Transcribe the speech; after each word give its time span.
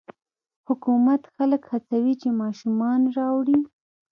حکومت 0.67 1.21
خلک 1.35 1.61
هڅوي 1.71 2.13
چې 2.21 2.29
ماشومان 2.41 3.01
راوړي. 3.17 3.57